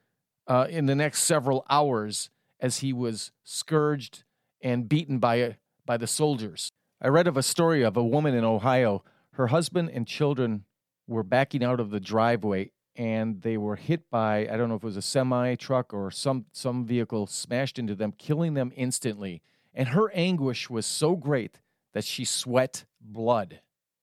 uh, 0.47 0.67
in 0.69 0.87
the 0.87 0.95
next 0.95 1.23
several 1.23 1.65
hours 1.71 2.31
as 2.61 2.79
he 2.79 2.93
was 2.93 3.33
scourged 3.45 4.25
and 4.61 4.89
beaten 4.89 5.19
by, 5.19 5.57
by 5.87 5.97
the 5.97 6.07
soldiers. 6.07 6.73
I 7.01 7.09
read 7.09 7.27
of 7.27 7.37
a 7.37 7.43
story 7.43 7.83
of 7.83 7.97
a 7.97 8.05
woman 8.05 8.35
in 8.35 8.45
Ohio. 8.45 9.05
Her 9.33 9.49
husband 9.49 9.91
and 9.95 10.07
children 10.07 10.65
were 11.07 11.23
backing 11.23 11.65
out 11.65 11.81
of 11.81 11.91
the 11.91 12.01
driveway 12.01 12.73
and 12.99 13.41
they 13.43 13.57
were 13.57 13.77
hit 13.77 14.11
by 14.11 14.49
I 14.51 14.57
don't 14.57 14.69
know 14.69 14.75
if 14.75 14.83
it 14.83 14.87
was 14.87 14.97
a 14.97 15.03
semi 15.03 15.55
truck 15.55 15.95
or 15.95 16.11
some 16.11 16.47
some 16.53 16.85
vehicle 16.85 17.29
smashed 17.29 17.79
into 17.79 17.95
them, 17.95 18.13
killing 18.19 18.55
them 18.55 18.73
instantly. 18.75 19.41
And 19.73 19.89
her 19.91 20.11
anguish 20.11 20.69
was 20.69 20.85
so 20.85 21.15
great 21.15 21.61
that 21.95 22.05
she 22.05 22.25
sweat 22.25 22.85
blood. 23.01 23.61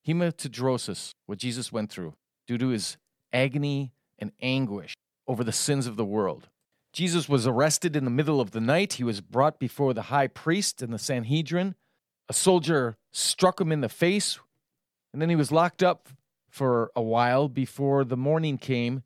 Hematidrosis, 0.07 1.11
what 1.25 1.39
Jesus 1.39 1.71
went 1.71 1.89
through, 1.89 2.13
due 2.47 2.57
to 2.57 2.67
his 2.67 2.97
agony 3.33 3.91
and 4.19 4.31
anguish 4.41 4.93
over 5.27 5.43
the 5.43 5.51
sins 5.51 5.87
of 5.87 5.95
the 5.95 6.05
world. 6.05 6.49
Jesus 6.93 7.27
was 7.27 7.45
arrested 7.45 7.95
in 7.95 8.05
the 8.05 8.11
middle 8.11 8.39
of 8.39 8.51
the 8.51 8.61
night. 8.61 8.93
He 8.93 9.03
was 9.03 9.19
brought 9.19 9.59
before 9.59 9.93
the 9.93 10.03
high 10.03 10.27
priest 10.27 10.81
and 10.81 10.93
the 10.93 10.99
Sanhedrin. 10.99 11.75
A 12.29 12.33
soldier 12.33 12.95
struck 13.11 13.59
him 13.59 13.71
in 13.71 13.81
the 13.81 13.89
face, 13.89 14.39
and 15.11 15.21
then 15.21 15.29
he 15.29 15.35
was 15.35 15.51
locked 15.51 15.83
up 15.83 16.07
for 16.49 16.91
a 16.95 17.01
while 17.01 17.49
before 17.49 18.05
the 18.05 18.15
morning 18.15 18.57
came. 18.57 19.03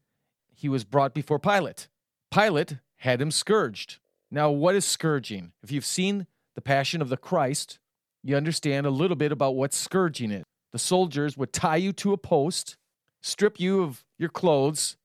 He 0.53 0.69
was 0.69 0.83
brought 0.83 1.13
before 1.13 1.39
Pilate. 1.39 1.87
Pilate 2.29 2.77
had 2.97 3.21
him 3.21 3.31
scourged. 3.31 3.97
Now, 4.29 4.51
what 4.51 4.75
is 4.75 4.85
scourging? 4.85 5.53
If 5.63 5.71
you've 5.71 5.85
seen 5.85 6.27
the 6.53 6.61
Passion 6.61 7.01
of 7.01 7.09
the 7.09 7.17
Christ, 7.17 7.79
you 8.23 8.35
understand 8.35 8.85
a 8.85 8.91
little 8.91 9.15
bit 9.15 9.31
about 9.31 9.55
what 9.55 9.73
scourging 9.73 10.31
is. 10.31 10.43
The 10.71 10.79
soldiers 10.79 11.37
would 11.37 11.53
tie 11.53 11.77
you 11.77 11.93
to 11.93 12.13
a 12.13 12.17
post, 12.17 12.77
strip 13.21 13.59
you 13.59 13.83
of 13.83 14.03
your 14.17 14.29
clothes, 14.29 14.97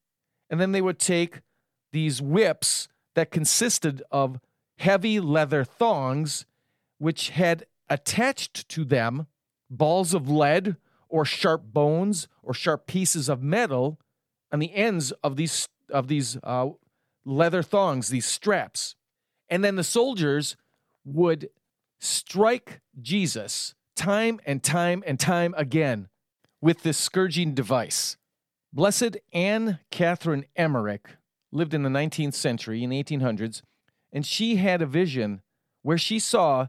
and 0.51 0.61
then 0.61 0.73
they 0.73 0.83
would 0.83 0.99
take 0.99 1.41
these 1.93 2.21
whips 2.21 2.89
that 3.15 3.31
consisted 3.31 4.03
of 4.11 4.41
heavy 4.79 5.21
leather 5.21 5.65
thongs, 5.65 6.47
which 6.99 7.31
had 7.31 7.67
attached 7.89 8.69
to 8.69 8.85
them 8.85 9.27
balls 9.71 10.15
of 10.15 10.29
lead 10.29 10.77
or 11.09 11.25
sharp 11.25 11.63
bones 11.73 12.29
or 12.43 12.53
sharp 12.53 12.87
pieces 12.87 13.29
of 13.29 13.43
metal 13.43 13.99
on 14.53 14.59
the 14.59 14.75
ends 14.75 15.13
of 15.23 15.37
these 15.37 15.69
of 15.91 16.09
these 16.09 16.39
uh, 16.43 16.69
leather 17.25 17.63
thongs, 17.63 18.09
these 18.09 18.27
straps. 18.27 18.97
And 19.49 19.63
then 19.63 19.77
the 19.77 19.85
soldiers 19.85 20.57
would 21.05 21.51
strike 21.99 22.81
Jesus 23.01 23.75
time 23.95 24.41
and 24.45 24.63
time 24.63 25.03
and 25.07 25.19
time 25.19 25.55
again 25.57 26.09
with 26.61 26.83
this 26.83 26.99
scourging 26.99 27.55
device. 27.55 28.17
Blessed 28.73 29.17
Anne 29.33 29.79
Catherine 29.91 30.47
Emmerich 30.57 31.09
lived 31.53 31.75
in 31.75 31.83
the 31.83 31.89
19th 31.89 32.35
century, 32.35 32.83
in 32.83 32.91
the 32.91 33.03
1800s, 33.03 33.63
and 34.13 34.27
she 34.27 34.57
had 34.57 34.83
a 34.83 34.87
vision 34.87 35.43
where 35.83 35.99
she 35.99 36.19
saw 36.19 36.67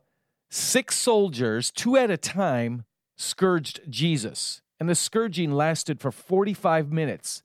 six 0.49 0.95
soldiers, 0.95 1.71
two 1.71 1.97
at 1.97 2.11
a 2.11 2.17
time, 2.17 2.85
scourged 3.17 3.81
Jesus. 3.89 4.61
And 4.79 4.89
the 4.89 4.95
scourging 4.95 5.51
lasted 5.51 6.01
for 6.01 6.11
45 6.11 6.91
minutes. 6.91 7.43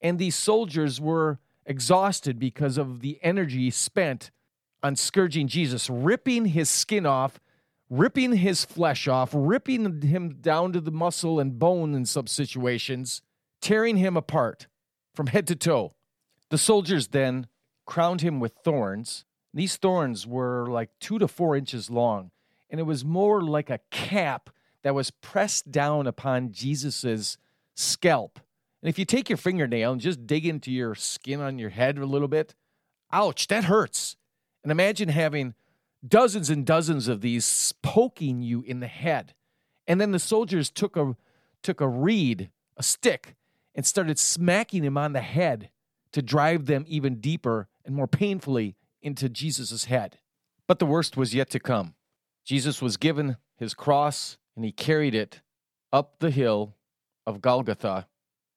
And 0.00 0.18
these 0.18 0.34
soldiers 0.34 1.00
were 1.00 1.38
exhausted 1.66 2.38
because 2.38 2.78
of 2.78 3.00
the 3.00 3.18
energy 3.22 3.70
spent 3.70 4.30
on 4.82 4.96
scourging 4.96 5.46
Jesus, 5.46 5.90
ripping 5.90 6.46
his 6.46 6.70
skin 6.70 7.04
off, 7.04 7.38
ripping 7.90 8.36
his 8.36 8.64
flesh 8.64 9.08
off, 9.08 9.30
ripping 9.34 10.02
him 10.02 10.36
down 10.40 10.72
to 10.72 10.80
the 10.80 10.92
muscle 10.92 11.40
and 11.40 11.58
bone 11.58 11.92
in 11.92 12.06
some 12.06 12.28
situations, 12.28 13.20
tearing 13.60 13.96
him 13.96 14.16
apart 14.16 14.68
from 15.12 15.26
head 15.26 15.46
to 15.48 15.56
toe. 15.56 15.92
The 16.50 16.58
soldiers 16.58 17.08
then 17.08 17.48
crowned 17.84 18.20
him 18.20 18.38
with 18.38 18.52
thorns. 18.64 19.24
These 19.52 19.76
thorns 19.76 20.26
were 20.26 20.68
like 20.70 20.90
two 21.00 21.18
to 21.18 21.26
four 21.26 21.56
inches 21.56 21.90
long, 21.90 22.30
and 22.70 22.78
it 22.78 22.84
was 22.84 23.04
more 23.04 23.42
like 23.42 23.68
a 23.68 23.80
cap 23.90 24.50
that 24.82 24.94
was 24.94 25.10
pressed 25.10 25.70
down 25.70 26.06
upon 26.06 26.52
Jesus's 26.52 27.36
scalp. 27.74 28.38
And 28.82 28.88
if 28.88 28.98
you 28.98 29.04
take 29.04 29.28
your 29.28 29.36
fingernail 29.36 29.92
and 29.92 30.00
just 30.00 30.26
dig 30.26 30.46
into 30.46 30.70
your 30.70 30.94
skin 30.94 31.40
on 31.40 31.58
your 31.58 31.70
head 31.70 31.98
a 31.98 32.06
little 32.06 32.28
bit, 32.28 32.54
ouch, 33.12 33.48
that 33.48 33.64
hurts. 33.64 34.16
And 34.62 34.70
imagine 34.70 35.08
having 35.08 35.54
dozens 36.06 36.50
and 36.50 36.64
dozens 36.64 37.08
of 37.08 37.20
these 37.20 37.72
poking 37.82 38.42
you 38.42 38.62
in 38.62 38.80
the 38.80 38.86
head. 38.86 39.34
And 39.86 40.00
then 40.00 40.12
the 40.12 40.18
soldiers 40.18 40.70
took 40.70 40.96
a 40.96 41.16
took 41.62 41.80
a 41.80 41.88
reed, 41.88 42.50
a 42.76 42.82
stick, 42.82 43.36
and 43.74 43.84
started 43.84 44.18
smacking 44.18 44.82
him 44.82 44.96
on 44.96 45.12
the 45.12 45.20
head 45.20 45.70
to 46.12 46.22
drive 46.22 46.66
them 46.66 46.84
even 46.88 47.20
deeper 47.20 47.68
and 47.84 47.94
more 47.94 48.06
painfully 48.06 48.76
into 49.02 49.28
Jesus' 49.28 49.84
head. 49.84 50.18
But 50.66 50.78
the 50.78 50.86
worst 50.86 51.16
was 51.16 51.34
yet 51.34 51.50
to 51.50 51.60
come. 51.60 51.94
Jesus 52.44 52.80
was 52.80 52.96
given 52.96 53.36
his 53.56 53.74
cross 53.74 54.38
and 54.56 54.64
he 54.64 54.72
carried 54.72 55.14
it 55.14 55.42
up 55.92 56.18
the 56.18 56.30
hill 56.30 56.76
of 57.26 57.40
Golgotha, 57.40 58.06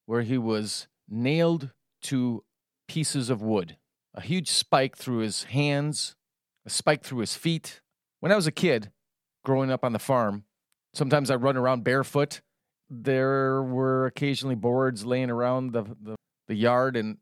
where 0.05 0.21
he 0.21 0.37
was 0.37 0.87
nailed 1.09 1.71
to 2.03 2.43
pieces 2.87 3.29
of 3.29 3.41
wood. 3.41 3.77
A 4.13 4.21
huge 4.21 4.49
spike 4.49 4.95
through 4.95 5.19
his 5.19 5.45
hands, 5.45 6.15
a 6.65 6.69
spike 6.69 7.03
through 7.03 7.19
his 7.19 7.35
feet. 7.35 7.81
When 8.19 8.31
I 8.31 8.35
was 8.35 8.47
a 8.47 8.51
kid, 8.51 8.91
growing 9.43 9.71
up 9.71 9.83
on 9.83 9.93
the 9.93 9.99
farm, 9.99 10.45
sometimes 10.93 11.29
I'd 11.29 11.41
run 11.41 11.57
around 11.57 11.83
barefoot. 11.83 12.41
There 12.89 13.61
were 13.61 14.05
occasionally 14.05 14.55
boards 14.55 15.05
laying 15.05 15.29
around 15.29 15.71
the, 15.71 15.83
the, 15.83 16.15
the 16.47 16.55
yard, 16.55 16.95
and 16.95 17.17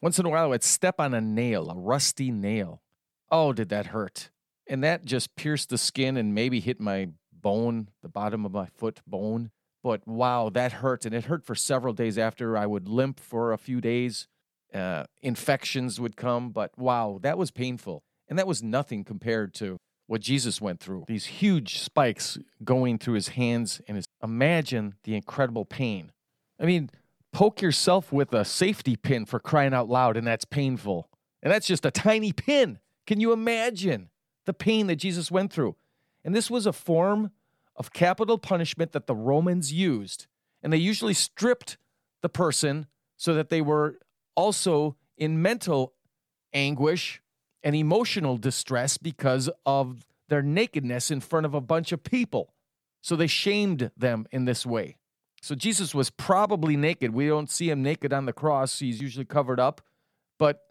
once 0.00 0.18
in 0.18 0.26
a 0.26 0.30
while 0.30 0.52
I'd 0.52 0.62
step 0.62 0.96
on 0.98 1.14
a 1.14 1.20
nail, 1.20 1.70
a 1.70 1.74
rusty 1.74 2.30
nail. 2.30 2.82
Oh, 3.30 3.52
did 3.52 3.68
that 3.70 3.86
hurt! 3.86 4.30
And 4.68 4.82
that 4.84 5.04
just 5.04 5.36
pierced 5.36 5.68
the 5.68 5.78
skin 5.78 6.16
and 6.16 6.34
maybe 6.34 6.60
hit 6.60 6.80
my 6.80 7.08
bone, 7.32 7.88
the 8.02 8.08
bottom 8.08 8.44
of 8.44 8.52
my 8.52 8.66
foot 8.66 9.00
bone. 9.06 9.50
But 9.82 10.06
wow, 10.06 10.50
that 10.50 10.72
hurt. 10.72 11.04
And 11.06 11.14
it 11.14 11.26
hurt 11.26 11.44
for 11.44 11.54
several 11.54 11.94
days 11.94 12.18
after. 12.18 12.56
I 12.56 12.66
would 12.66 12.88
limp 12.88 13.20
for 13.20 13.52
a 13.52 13.58
few 13.58 13.80
days. 13.80 14.26
Uh, 14.74 15.04
infections 15.22 16.00
would 16.00 16.16
come. 16.16 16.50
But 16.50 16.76
wow, 16.76 17.20
that 17.22 17.38
was 17.38 17.52
painful. 17.52 18.02
And 18.28 18.38
that 18.38 18.46
was 18.46 18.62
nothing 18.62 19.04
compared 19.04 19.54
to 19.54 19.78
what 20.06 20.20
Jesus 20.20 20.60
went 20.60 20.80
through. 20.80 21.04
These 21.08 21.26
huge 21.26 21.78
spikes 21.80 22.38
going 22.64 22.98
through 22.98 23.14
his 23.14 23.28
hands 23.28 23.80
and 23.88 23.96
his. 23.96 24.06
Imagine 24.22 24.94
the 25.04 25.14
incredible 25.14 25.64
pain. 25.64 26.12
I 26.60 26.64
mean, 26.64 26.90
poke 27.32 27.60
yourself 27.60 28.12
with 28.12 28.32
a 28.32 28.44
safety 28.44 28.96
pin 28.96 29.26
for 29.26 29.38
crying 29.38 29.74
out 29.74 29.88
loud, 29.88 30.16
and 30.16 30.26
that's 30.26 30.44
painful. 30.44 31.08
And 31.42 31.52
that's 31.52 31.66
just 31.66 31.84
a 31.84 31.90
tiny 31.90 32.32
pin. 32.32 32.78
Can 33.06 33.20
you 33.20 33.32
imagine 33.32 34.10
the 34.46 34.54
pain 34.54 34.86
that 34.86 34.96
Jesus 34.96 35.30
went 35.30 35.52
through? 35.52 35.76
And 36.24 36.34
this 36.34 36.50
was 36.50 36.66
a 36.66 36.72
form 36.72 37.30
of 37.76 37.92
capital 37.92 38.38
punishment 38.38 38.92
that 38.92 39.06
the 39.06 39.14
Romans 39.14 39.72
used. 39.72 40.26
And 40.62 40.72
they 40.72 40.78
usually 40.78 41.14
stripped 41.14 41.76
the 42.22 42.28
person 42.28 42.86
so 43.16 43.34
that 43.34 43.48
they 43.48 43.60
were 43.60 43.98
also 44.34 44.96
in 45.16 45.40
mental 45.40 45.92
anguish 46.52 47.20
and 47.62 47.74
emotional 47.74 48.36
distress 48.36 48.96
because 48.96 49.50
of 49.64 50.06
their 50.28 50.42
nakedness 50.42 51.10
in 51.10 51.20
front 51.20 51.46
of 51.46 51.54
a 51.54 51.60
bunch 51.60 51.92
of 51.92 52.02
people. 52.02 52.52
So 53.00 53.16
they 53.16 53.26
shamed 53.26 53.90
them 53.96 54.26
in 54.30 54.44
this 54.44 54.66
way. 54.66 54.96
So 55.42 55.54
Jesus 55.54 55.94
was 55.94 56.10
probably 56.10 56.76
naked. 56.76 57.12
We 57.12 57.28
don't 57.28 57.50
see 57.50 57.70
him 57.70 57.82
naked 57.82 58.12
on 58.12 58.26
the 58.26 58.32
cross, 58.32 58.78
he's 58.78 59.00
usually 59.00 59.24
covered 59.24 59.60
up, 59.60 59.80
but 60.38 60.62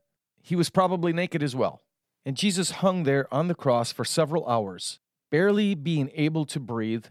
he 0.41 0.55
was 0.55 0.69
probably 0.69 1.13
naked 1.13 1.41
as 1.41 1.55
well. 1.55 1.81
And 2.25 2.35
Jesus 2.35 2.71
hung 2.71 3.03
there 3.03 3.33
on 3.33 3.47
the 3.47 3.55
cross 3.55 3.91
for 3.91 4.03
several 4.03 4.47
hours 4.47 4.99
barely 5.31 5.75
being 5.75 6.09
able 6.13 6.45
to 6.45 6.59
breathe, 6.59 7.05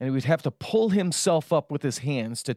and 0.00 0.08
he 0.08 0.10
would 0.10 0.24
have 0.24 0.42
to 0.42 0.50
pull 0.50 0.90
himself 0.90 1.52
up 1.52 1.70
with 1.70 1.82
his 1.82 1.98
hands 1.98 2.42
to, 2.42 2.56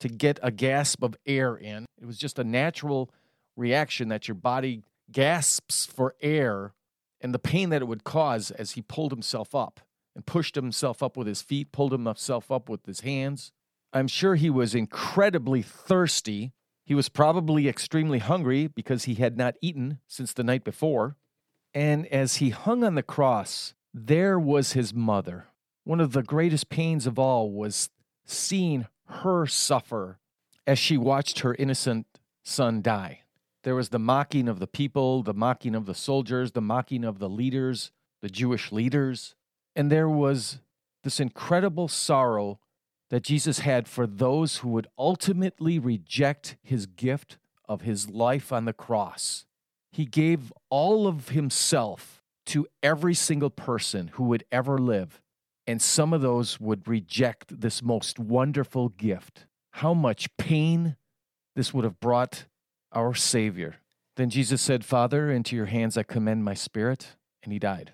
to 0.00 0.08
get 0.08 0.38
a 0.42 0.50
gasp 0.50 1.02
of 1.02 1.16
air 1.26 1.56
in. 1.56 1.84
It 2.00 2.06
was 2.06 2.18
just 2.18 2.38
a 2.38 2.44
natural 2.44 3.10
reaction 3.56 4.08
that 4.08 4.26
your 4.26 4.36
body 4.36 4.82
gasps 5.10 5.86
for 5.86 6.14
air 6.20 6.74
and 7.20 7.32
the 7.32 7.38
pain 7.38 7.70
that 7.70 7.82
it 7.82 7.88
would 7.88 8.04
cause 8.04 8.50
as 8.50 8.72
he 8.72 8.82
pulled 8.82 9.10
himself 9.12 9.54
up 9.54 9.80
and 10.14 10.26
pushed 10.26 10.54
himself 10.54 11.02
up 11.02 11.16
with 11.16 11.26
his 11.26 11.42
feet, 11.42 11.72
pulled 11.72 11.92
himself 11.92 12.50
up 12.50 12.68
with 12.68 12.84
his 12.86 13.00
hands. 13.00 13.52
I'm 13.92 14.08
sure 14.08 14.34
he 14.34 14.50
was 14.50 14.74
incredibly 14.74 15.62
thirsty. 15.62 16.52
He 16.84 16.94
was 16.94 17.08
probably 17.08 17.68
extremely 17.68 18.18
hungry 18.18 18.66
because 18.66 19.04
he 19.04 19.14
had 19.14 19.36
not 19.36 19.54
eaten 19.60 20.00
since 20.06 20.32
the 20.32 20.44
night 20.44 20.64
before. 20.64 21.16
And 21.72 22.06
as 22.08 22.36
he 22.36 22.50
hung 22.50 22.84
on 22.84 22.94
the 22.94 23.02
cross, 23.02 23.74
there 23.92 24.38
was 24.38 24.72
his 24.72 24.92
mother. 24.92 25.46
One 25.84 26.00
of 26.00 26.12
the 26.12 26.22
greatest 26.22 26.68
pains 26.68 27.06
of 27.06 27.18
all 27.18 27.50
was 27.50 27.90
seeing 28.24 28.86
her 29.06 29.46
suffer 29.46 30.18
as 30.66 30.78
she 30.78 30.96
watched 30.96 31.40
her 31.40 31.54
innocent 31.54 32.06
son 32.42 32.82
die. 32.82 33.20
There 33.64 33.74
was 33.74 33.88
the 33.88 33.98
mocking 33.98 34.46
of 34.46 34.60
the 34.60 34.66
people, 34.66 35.22
the 35.22 35.34
mocking 35.34 35.74
of 35.74 35.86
the 35.86 35.94
soldiers, 35.94 36.52
the 36.52 36.60
mocking 36.60 37.02
of 37.02 37.18
the 37.18 37.30
leaders, 37.30 37.90
the 38.20 38.28
Jewish 38.28 38.70
leaders. 38.70 39.34
And 39.74 39.90
there 39.90 40.08
was 40.08 40.60
this 41.02 41.18
incredible 41.18 41.88
sorrow 41.88 42.60
that 43.08 43.22
Jesus 43.22 43.60
had 43.60 43.88
for 43.88 44.06
those 44.06 44.58
who 44.58 44.68
would 44.68 44.86
ultimately 44.98 45.78
reject 45.78 46.56
his 46.62 46.86
gift 46.86 47.38
of 47.66 47.82
his 47.82 48.10
life 48.10 48.52
on 48.52 48.66
the 48.66 48.72
cross. 48.74 49.46
He 49.90 50.04
gave 50.04 50.52
all 50.68 51.06
of 51.06 51.30
himself 51.30 52.22
to 52.46 52.66
every 52.82 53.14
single 53.14 53.50
person 53.50 54.08
who 54.14 54.24
would 54.24 54.44
ever 54.52 54.78
live. 54.78 55.22
And 55.66 55.80
some 55.80 56.12
of 56.12 56.20
those 56.20 56.60
would 56.60 56.86
reject 56.86 57.60
this 57.60 57.82
most 57.82 58.18
wonderful 58.18 58.90
gift. 58.90 59.46
How 59.70 59.94
much 59.94 60.28
pain 60.36 60.96
this 61.56 61.72
would 61.72 61.84
have 61.84 62.00
brought 62.00 62.44
our 62.94 63.14
Savior. 63.14 63.76
Then 64.16 64.30
Jesus 64.30 64.62
said, 64.62 64.84
Father, 64.84 65.30
into 65.30 65.56
your 65.56 65.66
hands 65.66 65.96
I 65.96 66.02
commend 66.02 66.44
my 66.44 66.54
spirit. 66.54 67.16
And 67.42 67.52
he 67.52 67.58
died. 67.58 67.92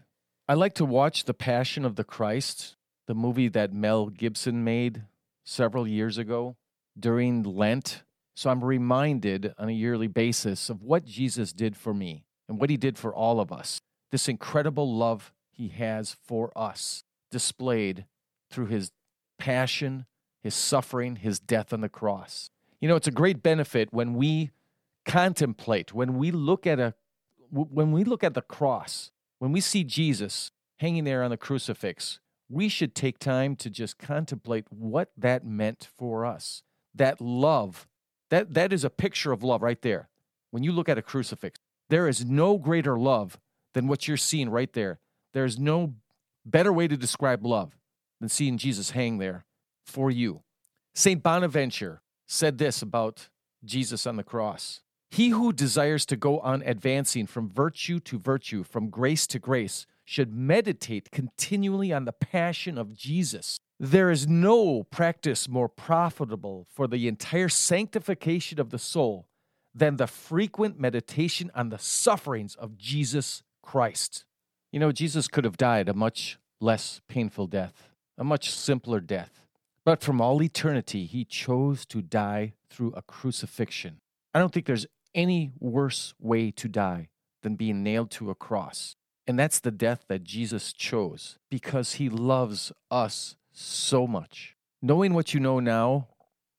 I 0.49 0.55
like 0.55 0.75
to 0.75 0.85
watch 0.85 1.25
The 1.25 1.35
Passion 1.35 1.85
of 1.85 1.97
the 1.97 2.05
Christ, 2.05 2.77
the 3.07 3.15
movie 3.15 3.49
that 3.49 3.73
Mel 3.73 4.07
Gibson 4.07 4.63
made 4.63 5.03
several 5.45 5.87
years 5.87 6.19
ago 6.19 6.57
during 6.99 7.43
Lent. 7.43 8.03
So 8.37 8.51
I'm 8.51 8.63
reminded 8.63 9.55
on 9.59 9.69
a 9.69 9.73
yearly 9.73 10.07
basis 10.07 10.71
of 10.71 10.83
what 10.83 11.05
Jesus 11.05 11.53
did 11.53 11.77
for 11.77 11.93
me 11.93 12.25
and 12.49 12.61
what 12.61 12.71
he 12.71 12.77
did 12.77 12.97
for 12.97 13.15
all 13.15 13.41
of 13.41 13.53
us 13.53 13.81
this 14.13 14.29
incredible 14.29 14.93
love 14.93 15.33
he 15.53 15.69
has 15.69 16.17
for 16.25 16.51
us, 16.57 17.05
displayed 17.31 18.07
through 18.51 18.67
his 18.67 18.91
passion 19.39 20.07
his 20.43 20.55
suffering, 20.55 21.17
his 21.17 21.39
death 21.39 21.73
on 21.73 21.81
the 21.81 21.89
cross. 21.89 22.51
You 22.81 22.89
know, 22.89 22.97
it's 22.97 23.07
a 23.07 23.13
great 23.13 23.43
benefit 23.43 23.93
when 23.93 24.15
we 24.15 24.51
contemplate, 25.05 25.93
when 25.93 26.17
we 26.17 26.31
look 26.31 26.67
at 26.67 26.79
a 26.79 26.95
when 27.53 27.91
we 27.91 28.05
look 28.05 28.23
at 28.23 28.35
the 28.35 28.43
cross, 28.43 29.11
when 29.41 29.51
we 29.51 29.61
see 29.61 29.83
Jesus 29.83 30.53
hanging 30.79 31.03
there 31.03 31.23
on 31.23 31.31
the 31.31 31.37
crucifix, 31.37 32.21
we 32.49 32.69
should 32.69 32.95
take 32.95 33.19
time 33.19 33.57
to 33.57 33.71
just 33.71 33.99
contemplate 33.99 34.67
what 34.71 35.11
that 35.17 35.45
meant 35.45 35.89
for 35.97 36.25
us. 36.25 36.63
That 36.95 37.21
love, 37.21 37.89
that, 38.31 38.55
that 38.55 38.73
is 38.73 38.85
a 38.85 38.91
picture 38.91 39.33
of 39.33 39.43
love 39.43 39.63
right 39.63 39.81
there. 39.83 40.09
When 40.51 40.63
you 40.63 40.73
look 40.73 40.89
at 40.89 40.99
a 40.99 41.03
crucifix, 41.03 41.59
there 41.89 42.09
is 42.09 42.25
no 42.25 42.59
greater 42.59 42.99
love 42.99 43.39
than 43.75 43.87
what 43.87 44.09
you're 44.09 44.17
seeing 44.17 44.51
right 44.51 44.73
there. 44.73 44.99
There's 45.33 45.59
no 45.59 45.95
better 46.45 46.73
way 46.73 46.89
to 46.89 46.97
describe 46.97 47.47
love 47.47 47.77
than 48.21 48.29
seeing 48.29 48.59
Jesus 48.59 48.91
hang 48.91 49.19
there 49.19 49.45
for 49.85 50.11
you. 50.11 50.43
St. 50.95 51.23
Bonaventure 51.23 52.03
said 52.27 52.59
this 52.59 52.83
about 52.83 53.29
Jesus 53.65 54.07
on 54.07 54.17
the 54.17 54.25
cross 54.25 54.81
He 55.11 55.31
who 55.31 55.53
desires 55.53 56.07
to 56.07 56.17
go 56.17 56.39
on 56.41 56.63
advancing 56.65 57.27
from 57.27 57.51
virtue 57.51 57.99
to 58.01 58.19
virtue, 58.19 58.63
from 58.63 58.91
grace 58.91 59.27
to 59.29 59.39
grace, 59.41 59.87
should 60.05 60.33
meditate 60.33 61.11
continually 61.11 61.93
on 61.93 62.05
the 62.05 62.13
passion 62.13 62.79
of 62.79 62.95
Jesus. 62.95 63.59
There 63.79 64.11
is 64.11 64.29
no 64.29 64.85
practice 64.85 65.49
more 65.49 65.69
profitable 65.69 66.67
for 66.71 66.87
the 66.87 67.09
entire 67.09 67.49
sanctification 67.49 68.61
of 68.61 68.71
the 68.71 68.79
soul 68.79 69.27
than 69.75 69.97
the 69.97 70.07
frequent 70.07 70.79
meditation 70.79 71.51
on 71.55 71.71
the 71.71 71.79
sufferings 71.79 72.55
of 72.55 72.77
Jesus 72.77 73.43
Christ. 73.63 74.25
You 74.73 74.79
know, 74.79 74.93
Jesus 74.93 75.29
could 75.29 75.45
have 75.45 75.57
died 75.57 75.89
a 75.89 75.95
much 75.95 76.39
less 76.61 77.01
painful 77.09 77.47
death, 77.47 77.91
a 78.17 78.25
much 78.25 78.51
simpler 78.51 79.01
death. 79.01 79.47
But 79.85 80.03
from 80.03 80.21
all 80.21 80.43
eternity, 80.43 81.07
he 81.07 81.25
chose 81.25 81.87
to 81.87 82.03
die 82.03 82.53
through 82.69 82.93
a 82.97 83.03
crucifixion. 83.03 83.99
I 84.35 84.39
don't 84.39 84.53
think 84.53 84.67
there's 84.67 84.87
any 85.15 85.53
worse 85.59 86.15
way 86.19 86.51
to 86.53 86.69
die 86.69 87.09
than 87.43 87.57
being 87.57 87.83
nailed 87.83 88.11
to 88.13 88.31
a 88.31 88.35
cross. 88.35 88.97
And 89.27 89.39
that's 89.39 89.61
the 89.61 89.71
death 89.71 90.05
that 90.09 90.25
Jesus 90.25 90.73
chose 90.73 91.39
because 91.51 91.95
he 91.95 92.09
loves 92.09 92.73
us 92.91 93.37
so 93.53 94.07
much. 94.07 94.57
Knowing 94.83 95.15
what 95.15 95.35
you 95.35 95.41
know 95.41 95.61
now, 95.61 96.09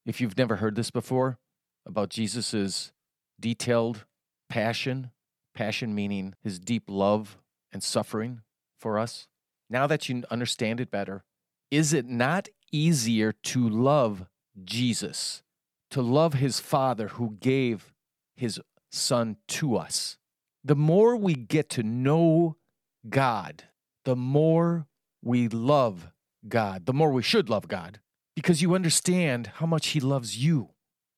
if 0.06 0.22
you've 0.22 0.38
never 0.38 0.58
heard 0.58 0.76
this 0.76 0.92
before, 0.92 1.38
about 1.86 2.10
Jesus' 2.10 2.92
detailed 3.40 4.06
passion, 4.50 5.12
passion 5.54 5.96
meaning 5.96 6.36
his 6.44 6.60
deep 6.60 6.84
love 6.88 7.38
and 7.72 7.84
suffering 7.84 8.42
for 8.80 9.00
us, 9.00 9.28
now 9.70 9.88
that 9.88 10.08
you 10.08 10.24
understand 10.30 10.80
it 10.80 10.92
better, 10.92 11.24
is 11.70 11.94
it 11.94 12.06
not 12.06 12.50
easier 12.72 13.32
to 13.32 13.68
love 13.68 14.26
Jesus, 14.64 15.42
to 15.90 16.02
love 16.02 16.36
his 16.36 16.60
Father 16.60 17.10
who 17.10 17.38
gave 17.40 17.91
his 18.42 18.60
Son 18.92 19.38
to 19.48 19.78
us? 19.78 20.18
The 20.64 20.76
more 20.76 21.16
we 21.16 21.34
get 21.34 21.70
to 21.72 21.84
know 21.84 22.58
God, 23.10 23.64
the 24.04 24.16
more 24.16 24.88
we 25.24 25.48
love 25.48 26.12
God, 26.48 26.86
the 26.86 26.94
more 26.94 27.12
we 27.12 27.24
should 27.24 27.50
love 27.50 27.68
God, 27.68 28.00
because 28.36 28.62
you 28.62 28.76
understand 28.76 29.48
how 29.56 29.66
much 29.66 29.88
He 29.90 30.00
loves 30.00 30.38
you. 30.38 30.70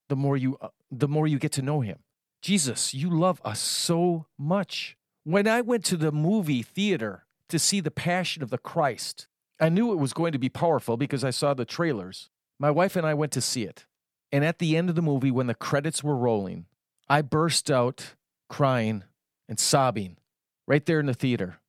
The 0.10 0.16
more 0.16 0.38
you, 0.38 0.58
uh, 0.62 0.70
the 0.92 1.08
more 1.08 1.28
you 1.28 1.40
get 1.40 1.52
to 1.54 1.62
know 1.62 1.82
Him. 1.82 2.00
Jesus, 2.42 2.94
you 2.94 3.10
love 3.10 3.42
us 3.46 3.60
so 3.60 4.26
much. 4.38 4.98
When 5.24 5.48
I 5.48 5.62
went 5.62 5.86
to 5.86 5.98
the 5.98 6.12
movie 6.12 6.62
theater 6.62 7.26
to 7.50 7.58
see 7.58 7.80
The 7.80 7.92
Passion 7.92 8.44
of 8.44 8.50
the 8.50 8.58
Christ, 8.58 9.28
I 9.60 9.70
knew 9.70 9.92
it 9.92 10.00
was 10.00 10.14
going 10.14 10.34
to 10.34 10.40
be 10.40 10.50
powerful 10.50 10.98
because 10.98 11.24
I 11.24 11.30
saw 11.30 11.54
the 11.54 11.66
trailers. 11.66 12.30
My 12.60 12.70
wife 12.70 12.96
and 12.96 13.08
I 13.08 13.14
went 13.14 13.32
to 13.34 13.42
see 13.42 13.64
it. 13.64 13.86
And 14.32 14.44
at 14.44 14.60
the 14.60 14.76
end 14.76 14.90
of 14.90 14.96
the 14.96 15.02
movie, 15.02 15.32
when 15.32 15.48
the 15.48 15.56
credits 15.56 16.04
were 16.04 16.18
rolling, 16.18 16.66
I 17.14 17.22
burst 17.22 17.70
out 17.70 18.16
crying 18.50 19.04
and 19.48 19.60
sobbing 19.60 20.18
right 20.66 20.84
there 20.84 21.00
in 21.00 21.06
the 21.06 21.14
theater. 21.14 21.60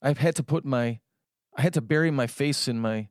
I've 0.00 0.16
had 0.16 0.34
to 0.36 0.42
put 0.42 0.64
my, 0.64 1.00
I 1.54 1.60
had 1.60 1.74
to 1.74 1.82
bury 1.82 2.10
my 2.10 2.26
face 2.26 2.68
in 2.68 2.80
my 2.80 3.08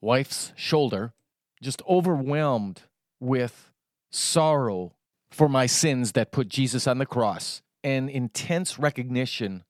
wife's 0.00 0.52
shoulder, 0.56 1.14
just 1.62 1.82
overwhelmed 1.88 2.82
with 3.20 3.70
sorrow 4.10 4.96
for 5.30 5.48
my 5.48 5.66
sins 5.66 6.10
that 6.12 6.32
put 6.32 6.48
Jesus 6.48 6.88
on 6.88 6.98
the 6.98 7.06
cross 7.06 7.62
and 7.84 8.10
intense 8.10 8.76
recognition 8.76 9.62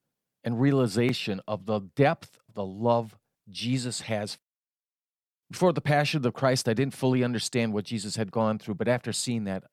and 0.43 0.59
realization 0.59 1.43
of 1.47 1.67
the 1.67 1.81
depth 1.95 2.39
of 2.49 2.55
the 2.55 2.65
love 2.65 3.19
Jesus 3.51 4.01
has. 4.01 4.39
Before 5.51 5.75
the 5.75 5.83
Passion 5.83 6.17
of 6.17 6.23
the 6.23 6.33
Christ, 6.33 6.71
I 6.71 6.73
didn't 6.73 6.95
fully 6.95 7.23
understand 7.23 7.75
what 7.75 7.85
Jesus 7.85 8.17
had 8.17 8.33
gone 8.33 8.59
through, 8.59 8.77
but 8.77 8.89
after 8.89 9.13
seeing 9.13 9.45
that, 9.45 9.65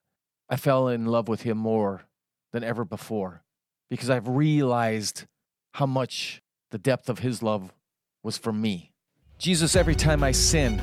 I 0.53 0.55
fell 0.55 0.87
in 0.87 1.07
love 1.07 1.27
with 1.27 1.41
him 1.41 1.57
more 1.57 2.03
than 2.51 2.63
ever 2.63 2.85
before 2.85 3.41
because 3.89 4.11
I've 4.11 4.27
realized 4.27 5.25
how 5.73 5.87
much 5.87 6.43
the 6.69 6.77
depth 6.77 7.09
of 7.09 7.17
his 7.17 7.41
love 7.41 7.73
was 8.21 8.37
for 8.37 8.53
me. 8.53 8.91
Jesus, 9.39 9.75
every 9.75 9.95
time 9.95 10.23
I 10.23 10.31
sin, 10.31 10.79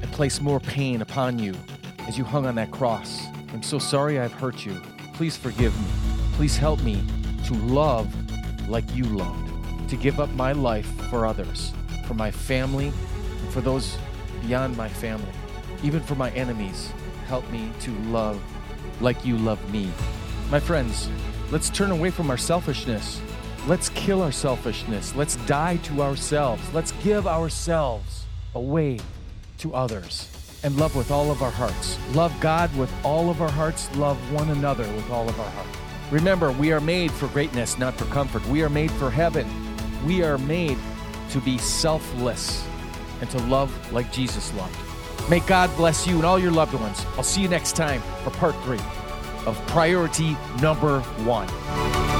I 0.00 0.06
place 0.06 0.40
more 0.40 0.60
pain 0.60 1.02
upon 1.02 1.40
you 1.40 1.56
as 2.06 2.16
you 2.16 2.22
hung 2.22 2.46
on 2.46 2.54
that 2.54 2.70
cross. 2.70 3.26
I'm 3.52 3.64
so 3.64 3.80
sorry 3.80 4.20
I've 4.20 4.32
hurt 4.32 4.64
you. 4.64 4.80
Please 5.14 5.36
forgive 5.36 5.76
me. 5.80 5.88
Please 6.34 6.56
help 6.56 6.80
me 6.84 7.02
to 7.46 7.54
love 7.54 8.08
like 8.70 8.84
you 8.94 9.02
loved, 9.02 9.50
to 9.90 9.96
give 9.96 10.20
up 10.20 10.30
my 10.34 10.52
life 10.52 10.86
for 11.10 11.26
others, 11.26 11.72
for 12.06 12.14
my 12.14 12.30
family, 12.30 12.92
and 13.40 13.52
for 13.52 13.62
those 13.62 13.98
beyond 14.42 14.76
my 14.76 14.88
family, 14.88 15.32
even 15.82 16.00
for 16.00 16.14
my 16.14 16.30
enemies. 16.34 16.92
Help 17.26 17.50
me 17.50 17.72
to 17.80 17.90
love 18.10 18.40
like 19.00 19.24
you 19.24 19.36
love 19.36 19.72
me. 19.72 19.90
My 20.50 20.60
friends, 20.60 21.08
let's 21.50 21.70
turn 21.70 21.90
away 21.90 22.10
from 22.10 22.30
our 22.30 22.36
selfishness 22.36 23.20
Let's 23.68 23.90
kill 23.90 24.22
our 24.22 24.32
selfishness. 24.32 25.14
Let's 25.14 25.36
die 25.44 25.76
to 25.82 26.00
ourselves. 26.00 26.62
Let's 26.72 26.92
give 27.04 27.26
ourselves 27.26 28.24
away 28.54 28.98
to 29.58 29.74
others 29.74 30.30
and 30.64 30.74
love 30.78 30.96
with 30.96 31.10
all 31.10 31.30
of 31.30 31.42
our 31.42 31.50
hearts. 31.50 31.98
Love 32.14 32.34
God 32.40 32.74
with 32.78 32.90
all 33.04 33.28
of 33.28 33.42
our 33.42 33.50
hearts. 33.50 33.94
Love 33.96 34.16
one 34.32 34.48
another 34.48 34.84
with 34.94 35.10
all 35.10 35.28
of 35.28 35.38
our 35.38 35.50
heart. 35.50 35.66
Remember, 36.10 36.50
we 36.52 36.72
are 36.72 36.80
made 36.80 37.12
for 37.12 37.26
greatness, 37.28 37.76
not 37.76 37.92
for 37.92 38.06
comfort. 38.06 38.46
We 38.46 38.62
are 38.62 38.70
made 38.70 38.90
for 38.92 39.10
heaven. 39.10 39.46
We 40.06 40.22
are 40.22 40.38
made 40.38 40.78
to 41.32 41.40
be 41.40 41.58
selfless 41.58 42.66
and 43.20 43.28
to 43.28 43.38
love 43.40 43.70
like 43.92 44.10
Jesus 44.10 44.54
loved. 44.54 44.87
May 45.28 45.40
God 45.40 45.74
bless 45.76 46.06
you 46.06 46.16
and 46.16 46.24
all 46.24 46.38
your 46.38 46.52
loved 46.52 46.72
ones. 46.74 47.04
I'll 47.16 47.22
see 47.22 47.42
you 47.42 47.48
next 47.48 47.76
time 47.76 48.00
for 48.24 48.30
part 48.30 48.54
three 48.64 48.80
of 49.46 49.60
priority 49.66 50.36
number 50.60 51.00
one. 51.24 52.17